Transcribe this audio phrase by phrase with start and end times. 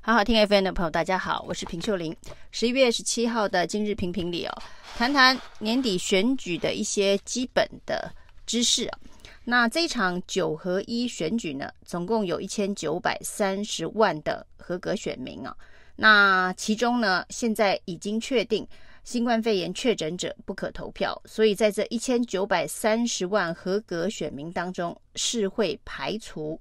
[0.00, 2.16] 好好听 FM 的朋友，大家好，我是平秀玲。
[2.50, 4.62] 十一月十七号的今日评评里哦，
[4.96, 8.10] 谈谈年底选举的一些基本的
[8.46, 8.90] 知识。
[9.44, 15.54] 那这一场九合一选举呢，总共有一千九百三十万的合格选民啊。
[15.96, 18.66] 那其中呢，现在已经确定
[19.04, 26.58] 新冠肺炎确诊者不可投票，所以在这一千九百三十万合格选民当中，是会排除。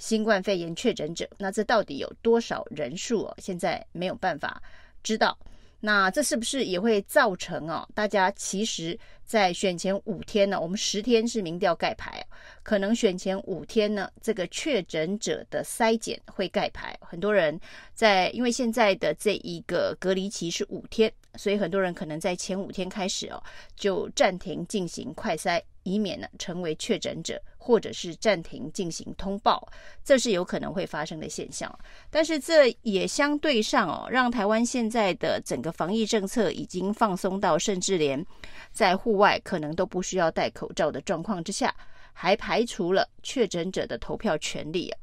[0.00, 3.36] 新冠肺炎确诊者，那这到底有多少人数哦？
[3.38, 4.60] 现在没有办法
[5.02, 5.38] 知道。
[5.78, 7.86] 那这是不是也会造成哦？
[7.94, 8.98] 大家其实，
[9.30, 12.20] 在选前五天呢，我们十天是民调盖牌，
[12.64, 16.98] 可能选前五天呢，这个确诊者的筛检会盖牌。
[17.00, 17.60] 很多人
[17.94, 23.40] 在，因为现在的这一个隔离期是五天，所以很多人可能在前五天开始哦，
[23.76, 25.62] 就暂停进行快筛。
[25.84, 29.66] 以免呢成为确诊者，或者是暂停进行通报，
[30.04, 31.74] 这是有可能会发生的现象。
[32.10, 38.24] 但是这也相对上哦，让台湾现在的整个防疫政策已经放松到，甚至连
[38.70, 41.74] 在户外可能都不需要戴口罩的状况之下，
[42.12, 44.96] 还排除了确诊者的投票权利啊，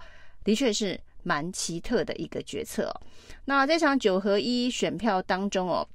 [0.43, 3.01] 的确是蛮奇特的一个决策哦。
[3.45, 5.87] 那这场九合一选票当中哦。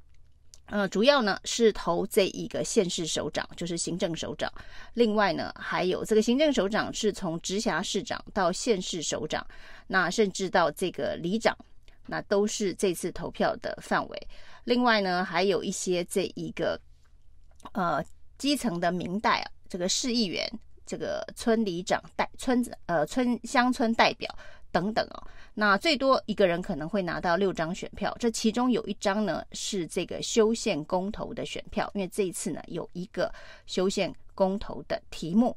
[0.66, 4.50] 呃，主要呢是投这一个县市首长，就是行政首长。
[4.94, 9.46] 另外呢，还有这个行政首长是从直辖市长到县市首长，
[9.88, 11.54] 那甚至到这个里长，
[12.06, 14.28] 那都是这次投票的范围。
[14.64, 16.80] 另外呢，还有一些这一个
[17.72, 18.04] 呃
[18.38, 20.50] 基层的民代啊，这个市议员、
[20.84, 24.28] 这个村里长代、村子呃村乡村代表。
[24.72, 33.30] 等等哦，那最多一个人可能会拿到六张选票，这其中有一张呢是这个修宪公投的选票，因为这一次呢有一个
[33.66, 35.54] 修宪公投的题目。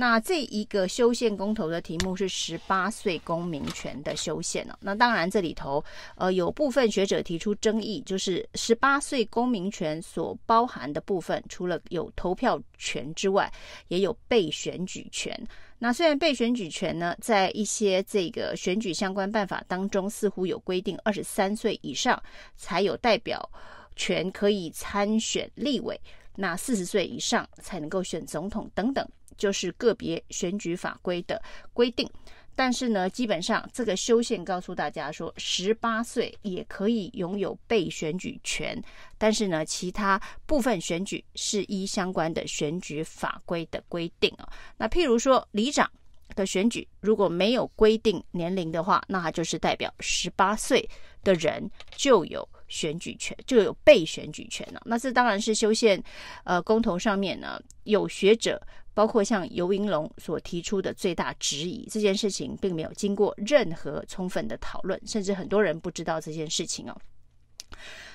[0.00, 4.78] 那这一个修宪公投的题目是十八岁公民权的修宪呢？
[4.80, 13.52] 那当然这里头呃有部分学者提出争议，就是十八岁公民权所包含的部分，除了有投票权之外，
[13.88, 15.36] 也有被选举权。
[15.80, 22.22] 那虽然被选举权呢，在一些这个选举相关办法当中似乎有规定，二十三岁以上
[22.56, 23.50] 才有代表
[23.96, 26.00] 权可以参选立委，
[26.36, 29.04] 那四十岁以上才能够选总统等等。
[29.38, 31.40] 就是个别选举法规的
[31.72, 32.10] 规定，
[32.54, 38.82] 但是呢，基本上这个修宪告诉大家说，十八岁也可以拥有被选举权，
[39.16, 44.48] 但是呢，其他部分选举是依相关的选举法规的规定啊。
[44.76, 45.88] 那譬如说，里长
[46.34, 50.86] 的选举如果没有规定年龄的话，那它就是代表十八岁
[51.22, 54.82] 的人就有选举权，就有被选举权了。
[54.84, 56.02] 那这当然是修宪
[56.42, 58.60] 呃公投上面呢，有学者。
[58.98, 66.96] 包括像游盈龙所提出的最大质疑，这件事情并没有经过任何充分的讨论，甚至很多人不知道这件事情哦。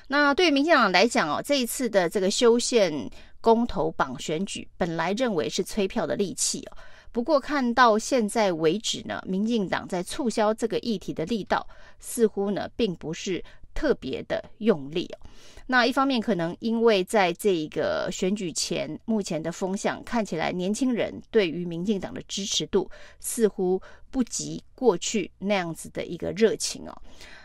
[0.10, 6.78] 那对于民进党来讲哦，这一次的这个修宪公投榜选举，本来认为是催票的利器哦。
[7.14, 11.66] 不过看到现在为止呢，民进党在促销这个议题的力道，
[12.02, 13.42] 似乎呢并不是
[13.74, 15.28] 特别的用力哦。
[15.68, 22.90] 那一方面，可能因为在这一个选举前，目前的风向看起来，年轻人对于民进党的支持度
[23.22, 23.82] 似乎
[24.12, 27.02] 不及过去那样子的一个热情哦。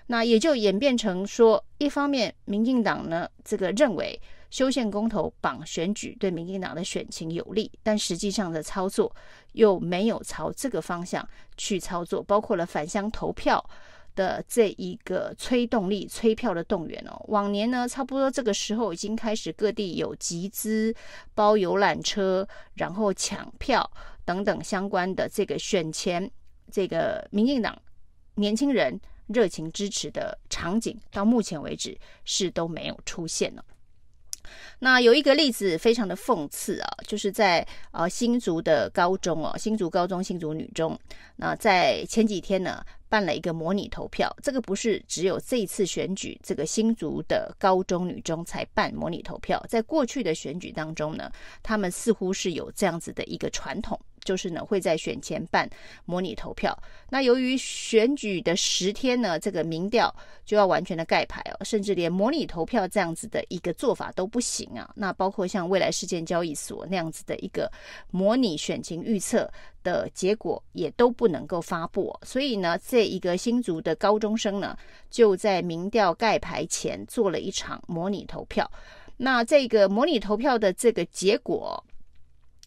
[0.09, 9.15] 那也就演变成说，一方面民进党呢，这个认为修宪公投绑选举对民进党的选情有利，但实际上的操作
[9.53, 13.65] 又没有朝这个方向去操作，包括了返乡投票。
[14.19, 20.93] 的这一个催动力、催票的动员哦，往年呢，差不多这个时候已经开始各地有集资、
[21.37, 23.89] 包游览车，然后抢票
[24.25, 26.29] 等等相关的这个选前
[26.73, 27.81] 这个民进党
[28.35, 33.65] 年轻人热情支持的场景，到目前为止是都没有出现了。
[34.79, 40.99] 那有一个例子非常的讽刺啊，就是在呃新竹的高中哦，新竹高中、新竹女中，
[41.37, 42.85] 那在前几天呢。
[43.11, 53.99] 办了一个模拟投票，这个不是只有这一次选举，这个新竹的高中女中才办模拟投票，在过去的选举当中呢，他们似乎是有这样子的一个传统。
[54.25, 55.69] 就是呢，会在选前办
[56.05, 56.77] 模拟投票。
[57.11, 64.91] 那由于选举的十天呢，这个民调就要完全的盖牌哦，甚至连模拟投票这样子的一个做法都不行啊。
[64.95, 67.71] 那包括像未来事件交易所那样子的一个
[68.11, 69.51] 模拟选情预测
[69.83, 72.15] 的结果也都不能够发布。
[72.23, 74.77] 所以呢，这一个新竹的高中生呢，
[75.11, 78.71] 就在民调盖牌前做了一场模拟投票。
[79.17, 81.83] 那这个模拟投票的这个结果。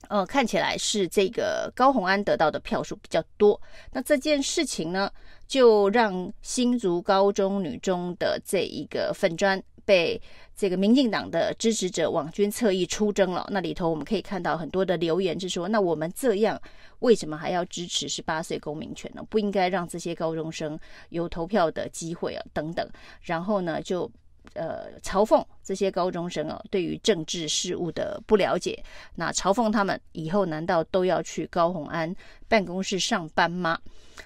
[0.09, 3.59] 呃，看起来是这个高虹安得到的票数比较多。
[3.94, 5.09] 那这件事情呢，
[5.48, 10.21] 就让新竹高中女中的这一个粉专被
[10.56, 13.48] 这个民进党的支持者网军侧翼出征了。
[13.51, 16.62] 那里头我们可以看到很多的留言是说，那我们这样
[17.00, 19.24] 为什么还要支持十八岁公民权呢？
[19.30, 20.77] 不应该让这些高中生
[21.09, 22.86] 有投票的机会啊，等等。
[23.21, 24.12] 然后呢，就。
[24.53, 28.83] 呃，嘲讽这些高中生哦，对于政治事务的不了解。
[29.15, 32.13] 那嘲讽他们以后难道都要去高虹安
[32.48, 33.80] 办公室上班吗？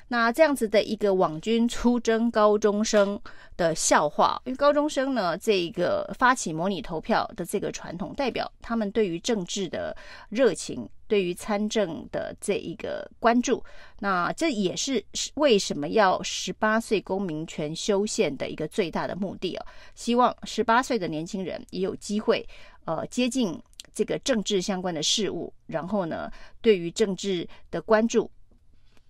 [0.08, 3.20] 那这样子的一个网军出征高中生
[3.56, 9.96] 的笑话，因为高中生呢，这个发起模拟投票的这个传统，代表他们对于政治的
[10.30, 10.90] 热情。
[11.08, 13.64] 对于参政的这一个关注，
[14.00, 15.04] 那这也是
[15.36, 19.66] 为什么要十八岁公民权修宪的一个最大的目的哦。
[19.94, 22.48] 希望十八岁的年轻人也有机会，
[22.86, 23.56] 呃，接近
[23.94, 26.32] 这个政治相关的事物，然后呢，
[26.62, 28.30] 对于政治的关注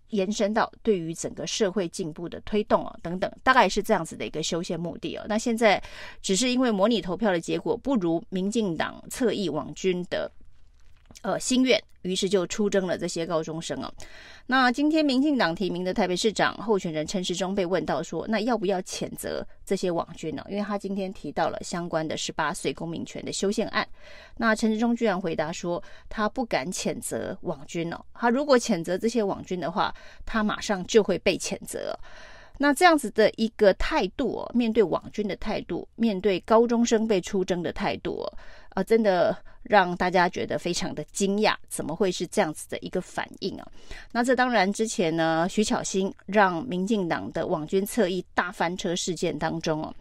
[0.10, 5.26] 延伸到对于整个社会进步的推动啊等等，大概是这样子的一个修宪目的哦。
[5.30, 5.82] 那现在
[6.22, 10.30] 只是因为模拟投票的结果不如民进党侧翼网军的。
[11.26, 13.92] 呃，心愿，于是就出征了这些高中生哦。
[14.46, 20.46] 那今天民进党提名的台北市长候选人陈时中被问到说，那要不要谴责这些网军呢？
[20.48, 23.88] 因为他今天提到了相关的十八岁公民权的修宪案。
[24.38, 28.00] 那陈时中居然回答说，他不敢谴责网军哦。
[28.14, 29.92] 他如果谴责这些网军的话，
[30.28, 31.98] 他马上就会被谴责。
[32.58, 38.26] 那这样子的一个态度哦，面对网军的态度，面对高中生被出征的态度，
[38.76, 43.68] 啊，真的让大家觉得非常的惊讶，怎么会是这样子的一个反应啊？
[44.12, 49.92] 那这当然之前呢，徐巧芯让民进党的网军侧翼大翻车事件当中哦，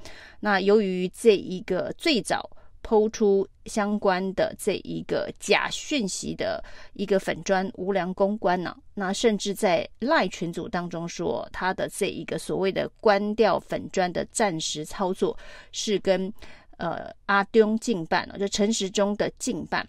[0.41, 2.50] 那由于这一个最早。
[2.87, 6.62] 抛出相关的这一个假讯息的
[6.93, 8.76] 一个粉砖无良公关呢、啊？
[8.93, 15.35] 那甚至在赖群组当中说，他的这一个所谓的关掉粉砖的暂时操作
[15.73, 16.31] 是跟
[16.79, 19.87] 呃阿东进办就陈时中的进办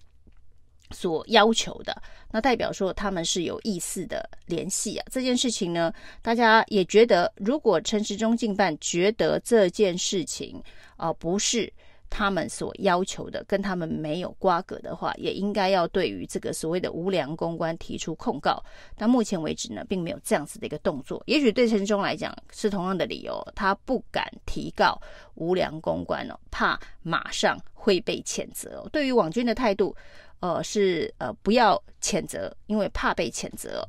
[0.91, 2.01] 所要求的，
[2.31, 5.05] 那代表说他们是有意思的联系啊。
[5.11, 10.61] 这件事情呢，大家也觉得，如果陈时中进办觉得这件事情
[10.97, 11.71] 啊、不是。
[12.09, 18.63] 他们所要求的跟他们没有瓜葛的话，也应该要对于这个所谓的无良公关提出控告。
[18.95, 21.21] 但目前为止呢，并没有这样子的一个动作。
[21.25, 24.99] 也许对陈忠来讲是同样的理由，他不敢提告
[25.33, 28.87] 无良公关哦，怕马上会被谴责。
[28.93, 29.95] 对于网军的态度，
[30.39, 33.85] 呃，是呃不要谴责，因为怕被谴责。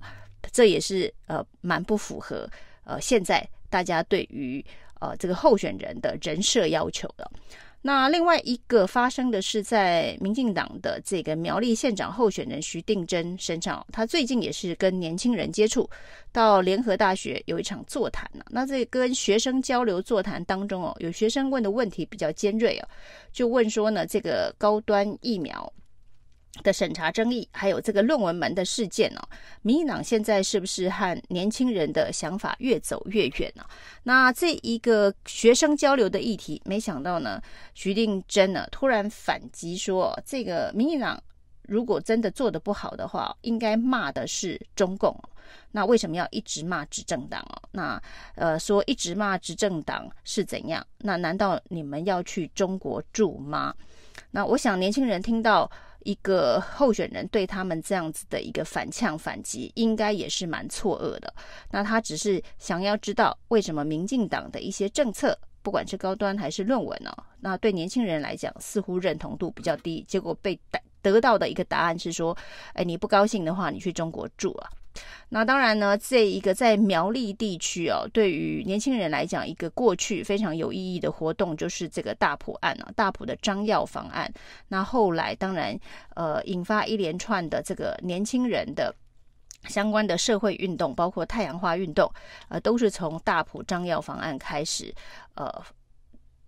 [0.52, 2.48] 这也是呃蛮不符合
[2.84, 4.64] 呃现在大家对于
[5.00, 7.30] 呃这个候选人的人设要求的。
[7.86, 15.88] 那另外一个发生的是在民进党的这个苗栗县长候选人徐定真身上，他最近也是跟年轻人接触，
[16.32, 18.44] 到联合大学有一场座谈呢。
[18.50, 22.88] 那这跟学生交流座谈当中哦，有学生问的问题比较尖锐哦，
[23.32, 25.72] 就问说呢，这个高端疫苗。
[26.62, 29.28] 的审查争议，还有这个论文门的事件呢、哦？
[29.62, 33.64] 民进党现在是不是和年轻人的想法越走越远呢、
[34.02, 37.40] 那这一个学生交流的议题，没想到呢，
[37.74, 41.22] 徐定真呢突然反击说，这个民进党
[41.62, 45.16] 如果真的做得不好的话，应该骂的是中共。
[45.70, 47.62] 那为什么要一直骂执政党哦？
[47.72, 48.02] 那
[48.34, 50.84] 呃说一直骂执政党是怎样？
[50.98, 53.74] 那难道你们要去中国住吗？
[54.30, 55.70] 那我想年轻人听到。
[56.06, 61.34] 一个候选人对他们这样子的一个反呛反击，应该也是蛮错愕的。
[61.72, 70.04] 那他只是想要知道，为什么民进党的一些政策，不管是高端还是论文呢、哦，那对年轻人来讲似乎认同度比较低。
[70.06, 72.36] 结果被得得到的一个答案是说，
[72.74, 74.70] 哎，你不高兴的话，你去中国住啊。
[75.28, 84.32] 那当然呢，这一个在苗栗地区哦，对于年轻人来讲，一个过去非常有意义的活动就是这个大埔案啊，大埔的张药方案。
[84.68, 85.78] 那后来当然
[86.14, 88.94] 呃，引发一连串的这个年轻人的
[89.68, 92.10] 相关的社会运动，包括太阳花运动，
[92.48, 94.94] 呃，都是从大埔张药方案开始
[95.34, 95.62] 呃。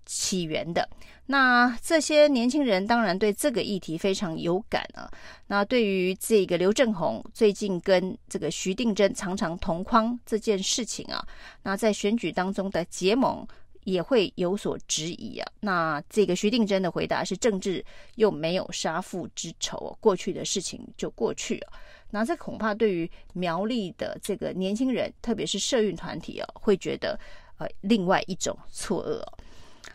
[0.09, 0.89] 起源的。
[1.27, 5.09] 那这些年轻人当然对这个议题非常有感啊。
[5.49, 11.23] 那对于这个刘正鸿最近跟这个徐定珍常常同框这件事情啊，
[11.63, 13.47] 那在选举当中的结盟
[13.85, 15.53] 也会有所质疑啊。
[15.61, 17.85] 那这个徐定珍的回答是：政治
[18.15, 21.73] 又没有杀父之仇，过去的事情就过去了。
[22.11, 27.21] 那这恐怕对于苗栗的这个年轻人，特别是社运团体啊，会觉得
[27.59, 29.23] 呃另外一种错愕。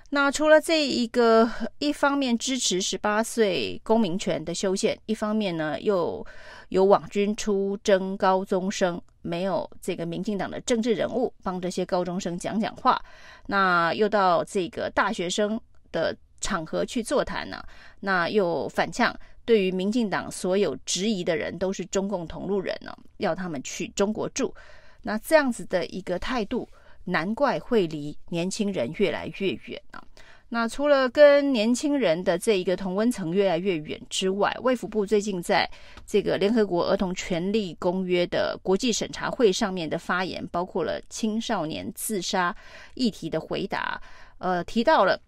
[0.09, 6.25] 那除了这一个，一方面支持十八岁公民权的修宪，一方面呢又
[6.69, 13.01] 有网军出征高中生，没有这个民进党的政治人物帮这些高中生讲讲话，
[13.47, 15.59] 那又到这个大学生
[15.91, 17.63] 的场合去座谈呢？
[17.99, 24.53] 那又反呛，对于民进党所有质疑的人都是中共同路人呢，要他们去中国住。
[25.01, 26.69] 那这样子的一个态度，
[27.05, 30.01] 难怪会离年轻人越来越远呢。
[30.49, 35.67] 那除了跟年轻人的这一个同温层越来越远之外，卫福部最近在
[36.05, 42.55] 这个联合国儿童权利公约的国际审查会上面的发言，包括了青少年自杀
[42.93, 43.99] 议题的回答，
[44.37, 45.19] 呃，提到了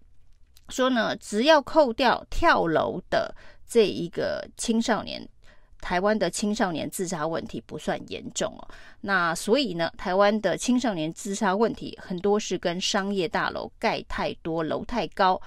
[0.69, 3.33] 说呢，只要扣掉跳楼的
[3.67, 5.27] 这一个青少年。
[5.85, 8.67] 台湾的青少年自杀问题不算严重哦，
[9.01, 15.39] 那所以呢，台湾的青少年自杀问题很多是跟商业大楼盖太多、楼太高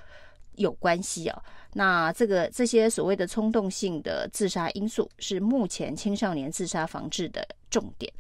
[0.55, 1.43] 有关系哦。
[1.73, 8.13] 那这个这些所谓的冲动性的自杀因素是目前青少年自杀防治的重点。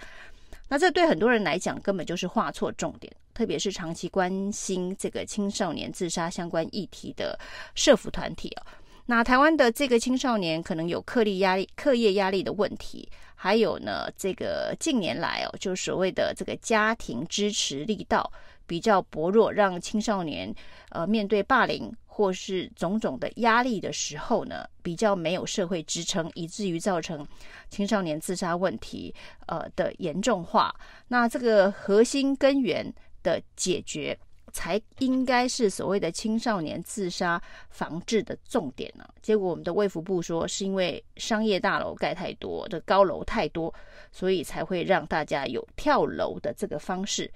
[0.69, 7.39] 那这对很多人来讲根本就是画错重点，特别是长期关心这个青少年自杀相关议题的
[7.77, 8.67] 社福团体哦。
[9.11, 18.31] 那台湾的这个青少年可能有课业压力、课业压力的问题，还有呢，这个近年来哦，就所谓的这个家庭支持力道
[18.67, 20.55] 比较薄弱，让青少年
[20.91, 27.27] 呃面对霸凌或是种种的压力的时候呢，比较没有社会支撑，以至于造成
[27.71, 29.15] 青少年自杀问题
[29.47, 30.71] 呃的严重化。
[31.09, 34.19] 那这个核心根源的解决。
[34.52, 37.40] 才应该是所谓的青少年自杀
[37.71, 39.05] 防治的重点呢。
[39.23, 43.73] 结果我们的卫福部说，是因为商业大楼盖太多的高楼太多，
[44.12, 47.31] 所以才会让大家有跳楼的这个方式，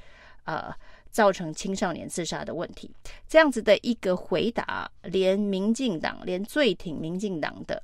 [0.45, 0.75] 呃，
[1.11, 2.90] 造成青少年自杀的问题。
[3.28, 7.83] 这样子的一个回答，连民进党，连最挺民进党的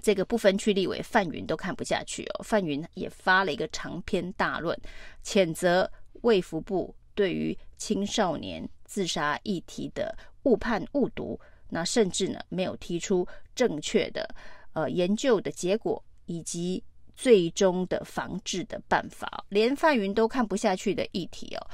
[0.00, 2.42] 这个不分区立委范云都看不下去哦。
[2.44, 4.78] 范云也发了一个长篇大论，
[5.24, 5.90] 谴责
[6.22, 6.94] 卫福部。
[7.14, 14.28] 对于青少年自杀议题的误判误读，那甚至呢没有提出正确的
[14.72, 16.82] 呃研究的结果以及
[17.14, 21.66] 最终的防治的办法，连范云都看不下去的议题哦。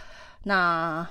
[0.44, 1.08] 那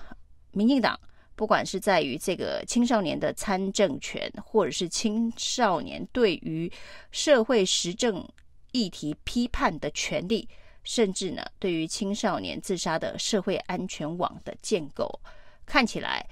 [0.52, 1.00] 民进党
[1.36, 6.72] 不管是在于这个青少年的参政权，或者是青少年对于
[7.12, 8.28] 社会时政
[8.72, 10.48] 议题批判的权利。
[10.84, 15.20] 甚至呢，对于青少年自杀的社会安全网的建构，
[15.66, 16.28] 看起来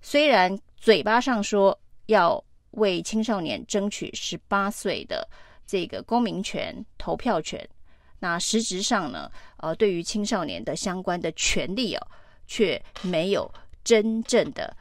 [0.00, 5.28] 虽然嘴巴上说要为青少年争取十八岁的
[5.66, 7.68] 这个公民权、投票权，
[8.18, 12.06] 那实质上呢，呃，对于青少年的相关的权利哦，
[12.46, 13.52] 却没有
[13.84, 14.76] 真正的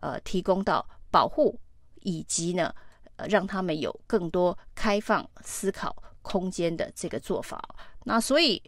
[0.00, 1.58] 呃提供到保护，
[2.00, 2.74] 以及呢，
[3.16, 5.94] 呃，让他们有更多开放思考
[6.26, 7.62] 空间的这个做法。
[8.02, 8.60] 那所以，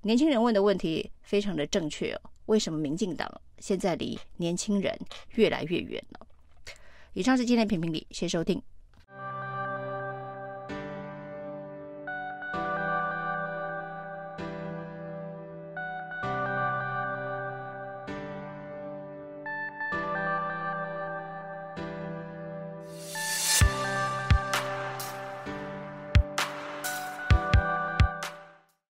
[0.00, 2.20] 年轻人问的问题非常的正确哦。
[2.46, 4.98] 为什么民进党现在离年轻人
[5.34, 6.26] 越来越远了？
[7.12, 8.62] 以上是今天评评理，谢谢收听。